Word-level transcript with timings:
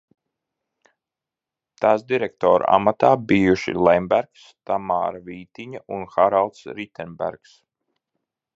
Tās 1.83 2.05
direktora 2.11 2.71
amatā 2.77 3.11
bijuši 3.33 3.75
Lembergs, 3.89 4.47
Tamāra 4.71 5.21
Vītiņa 5.29 5.83
un 5.99 6.09
Haralds 6.17 6.67
Ritenbergs. 6.81 7.55